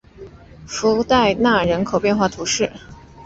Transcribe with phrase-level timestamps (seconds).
[0.65, 2.73] 弗代纳人口变化图示